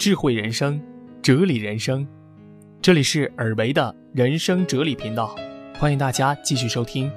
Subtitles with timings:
[0.00, 0.80] 智慧人生，
[1.20, 2.08] 哲理人生。
[2.80, 5.36] 这里是尔维的人生哲理频道，
[5.78, 7.12] 欢迎大家继续收听。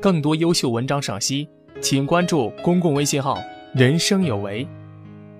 [0.00, 1.48] 更多优秀文章赏析，
[1.80, 3.36] 请关注公共微信号
[3.74, 4.64] “人生有为”，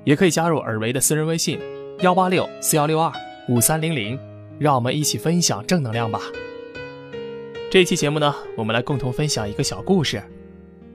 [0.02, 1.61] 也可以加入尔维的私人微信：
[2.00, 3.12] 幺八六四幺六二
[3.48, 4.18] 五三零零，
[4.59, 6.20] 让我们一起分享正能量吧。
[7.70, 10.20] 这期节目呢，我们来共同分享一个小故事，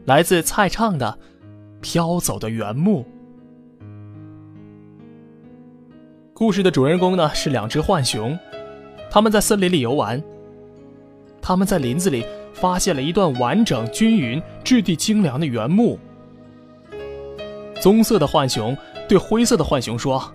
[0.08, 1.18] 来自蔡畅的
[1.80, 3.04] 《飘走的原木》。
[6.36, 8.38] 故事的主人公呢是两只浣熊，
[9.12, 10.22] 他们在森林里游玩。
[11.40, 16.00] 他们在林子里发现了一段完整、均匀、质地精良的原木。
[17.80, 18.76] 棕色的浣熊
[19.08, 20.34] 对灰色的浣熊说：“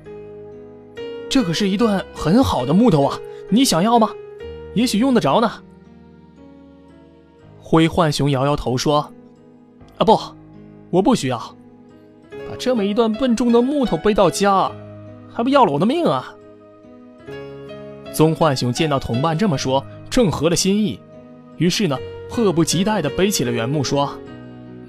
[1.28, 4.10] 这可是一段很好的木头啊，你想要吗？
[4.74, 5.50] 也许用得着呢。”
[7.60, 9.12] 灰浣熊摇摇头说
[9.98, 10.16] ：“啊不，
[10.90, 11.38] 我不需要，
[12.30, 14.70] 把这么一段笨重的木头背到家。”
[15.38, 16.34] 还不要了我的命啊！
[18.12, 20.98] 棕浣熊见到同伴这么说，正合了心意，
[21.58, 21.96] 于是呢，
[22.28, 24.18] 迫不及待地背起了原木，说：“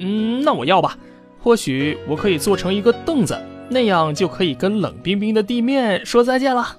[0.01, 0.97] 嗯，那我要吧。
[1.39, 6.75] 或许我可以做成一个凳子，那样就可以跟冷冰冰的地面说再见了。”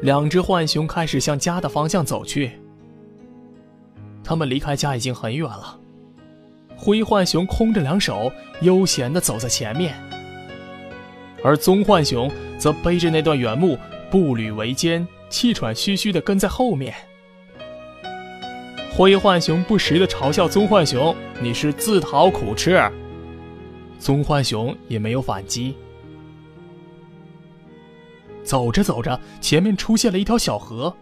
[0.00, 2.52] 两只浣熊开始向家的方向走去。
[4.24, 5.78] 他们离开家已经很远了。
[6.74, 9.94] 灰浣熊空着两手，悠闲地走在前面。
[11.44, 13.78] 而棕浣熊则背着那段原木，
[14.10, 16.94] 步履维艰，气喘吁吁地跟在后面。
[18.90, 22.80] 灰浣熊不时地嘲笑棕浣熊：“你是自讨苦吃。”
[24.00, 25.76] 棕浣熊也没有反击。
[28.42, 30.96] 走着走着，前面出现了一条小河，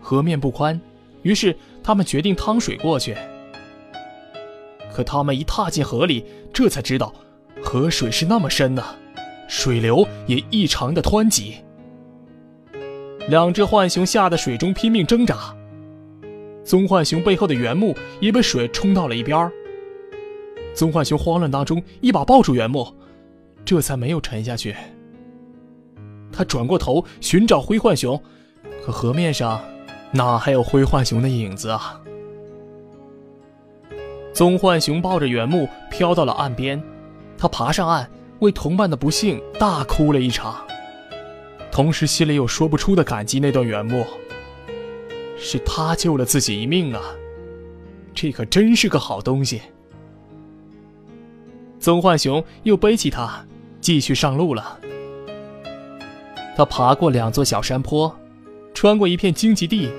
[0.00, 0.80] 河面不宽，
[1.20, 3.14] 于是他们决定趟水过去。
[4.90, 7.12] 可他们一踏进河里，这才知道，
[7.62, 8.82] 河水是那么深呢。
[9.48, 11.56] 水流也异常的湍急，
[13.28, 15.54] 两只浣熊吓得水中拼命挣扎。
[16.64, 19.50] 棕浣熊背后的原木也被水冲到了一边
[20.74, 22.92] 棕浣熊慌乱当中一把抱住原木，
[23.64, 24.74] 这才没有沉下去。
[26.32, 28.20] 他转过头寻找灰浣熊，
[28.84, 29.60] 可河面上
[30.10, 32.00] 哪还有灰浣熊的影子啊？
[34.34, 36.82] 棕浣熊抱着原木飘到了岸边，
[37.38, 38.10] 他爬上岸。
[38.40, 40.66] 为同伴的不幸大哭了一场，
[41.72, 43.40] 同时心里有说不出的感激。
[43.40, 44.04] 那段原木，
[45.38, 47.00] 是他救了自己一命啊！
[48.14, 49.62] 这可真是个好东西。
[51.78, 53.44] 棕浣熊又背起它，
[53.80, 54.80] 继续上路了。
[56.56, 58.14] 他爬过两座小山坡，
[58.74, 59.90] 穿过一片荆棘地，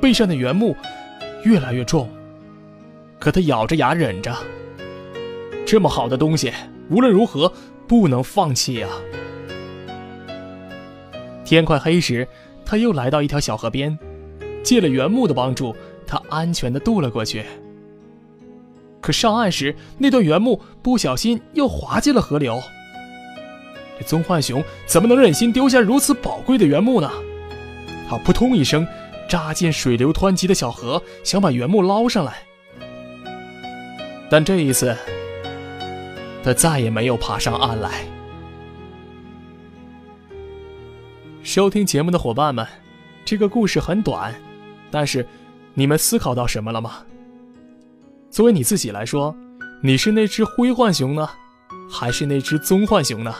[0.00, 0.76] 背上的原木
[1.44, 2.08] 越来越重，
[3.18, 4.34] 可他咬着牙忍着。
[5.66, 6.52] 这么好的东西，
[6.88, 7.52] 无论如何。
[7.86, 8.88] 不能放弃呀！
[11.44, 12.26] 天快黑时，
[12.64, 13.98] 他又来到一条小河边，
[14.62, 15.76] 借了原木的帮助，
[16.06, 17.44] 他安全的渡了过去。
[19.02, 22.58] 可上岸时，那段原木不小心又滑进了河流。
[23.98, 27.10] 这棕浣熊怎么能忍心丢下如此宝贵的原木呢？
[28.08, 28.86] 他扑通一声
[29.28, 32.44] 扎进水流湍急的小河，想把原木捞上来。
[34.30, 34.96] 但这一次。
[36.42, 38.06] 他再也没有爬上岸来。
[41.42, 42.66] 收听节目的伙伴们，
[43.24, 44.34] 这个故事很短，
[44.90, 45.26] 但是
[45.74, 47.04] 你们思考到什么了吗？
[48.30, 49.34] 作为你自己来说，
[49.82, 51.28] 你是那只灰浣熊呢，
[51.90, 53.34] 还是那只棕浣熊呢？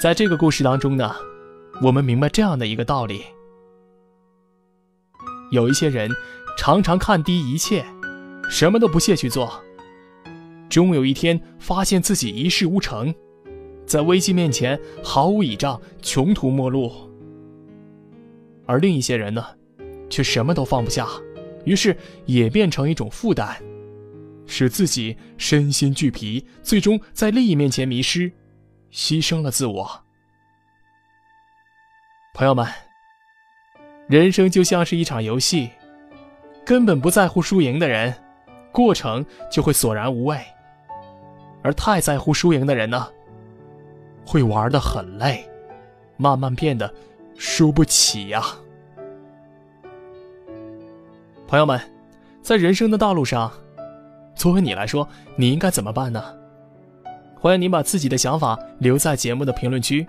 [0.00, 1.14] 在这个故事当中呢，
[1.80, 3.24] 我们明白这样的一个道理：
[5.50, 6.10] 有一些人
[6.58, 7.84] 常常看低一切，
[8.48, 9.62] 什么都不屑去做。
[10.72, 13.14] 终有一天，发现自己一事无成，
[13.84, 16.90] 在危机面前毫无倚仗，穷途末路。
[18.64, 19.44] 而另一些人呢，
[20.08, 21.06] 却什么都放不下，
[21.66, 21.94] 于是
[22.24, 23.54] 也变成一种负担，
[24.46, 28.32] 使自己身心俱疲，最终在利益面前迷失，
[28.90, 30.02] 牺牲了自我。
[32.32, 32.66] 朋友们，
[34.08, 35.68] 人生就像是一场游戏，
[36.64, 38.14] 根本不在乎输赢的人，
[38.72, 40.40] 过程就会索然无味。
[41.62, 43.06] 而太在乎输赢的人呢，
[44.26, 45.48] 会玩的很累，
[46.16, 46.92] 慢慢变得
[47.36, 48.42] 输不起呀。
[51.46, 51.80] 朋友们，
[52.42, 53.52] 在人生的道路上，
[54.34, 55.06] 作为你来说，
[55.36, 56.22] 你应该怎么办呢？
[57.38, 60.06] 欢迎您把自己的想法留在节目的评论区。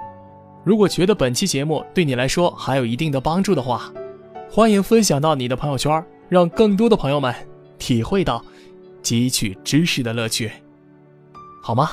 [0.64, 3.92] 如果觉得本期节目对你来说还有一定的帮助的话，
[4.50, 7.36] 欢迎分享到你的朋友圈，让更多的朋友们
[7.78, 8.42] 体会到
[9.02, 10.50] 汲取知识的乐趣。
[11.66, 11.92] 好吗？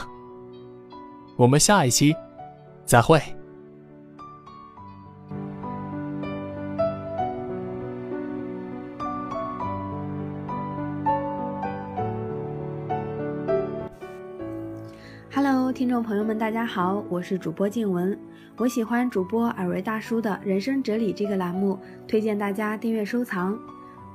[1.37, 2.13] 我们下一期
[2.85, 3.23] 再会。
[15.33, 18.19] Hello，听众朋友们，大家好，我是主播静文。
[18.57, 21.79] 我喜欢主播尔维大叔的人生哲理这个栏目，
[22.09, 23.57] 推荐大家订阅收藏。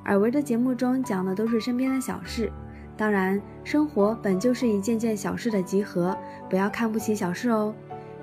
[0.03, 2.51] 尔维的节目中讲的都是身边的小事，
[2.97, 6.17] 当然，生活本就是一件件小事的集合，
[6.49, 7.73] 不要看不起小事哦。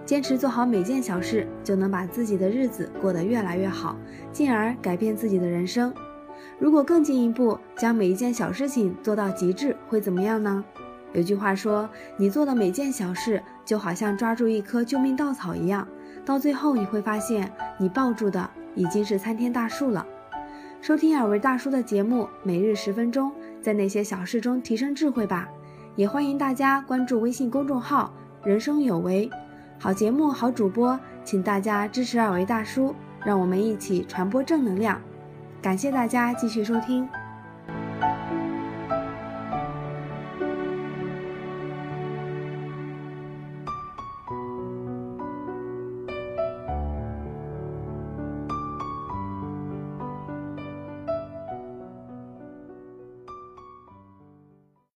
[0.05, 3.97] 坚持做好每件小事，就能把自己的日子过得越来越好，
[4.33, 5.93] 进而改变自己的人生。
[6.59, 10.65] 如果更进一步，将每一件小事情做到极致，会怎么样呢？
[11.13, 15.87] 有句话说，你做的每件小事，就好像抓住一棵救命稻草一样，
[16.25, 20.07] 到最后你会发现，你抱住的已经是参天大树了。
[20.81, 23.31] 收听尔维大叔的节目，每日十分钟，
[23.63, 25.49] 在那些小事中提升智慧吧。
[25.95, 28.13] 也欢迎大家关注微信公众号
[28.45, 29.31] “人生有为”，
[29.79, 32.95] 好节目、好主播，请大家支持二维大叔，
[33.25, 35.01] 让我们一起传播正能量。
[35.61, 37.09] 感谢大家继续收听。